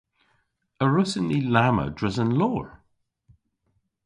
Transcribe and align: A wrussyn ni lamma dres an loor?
A 0.83 0.85
wrussyn 0.87 1.25
ni 1.27 1.39
lamma 1.53 1.85
dres 1.97 2.17
an 2.23 2.31
loor? 2.39 2.67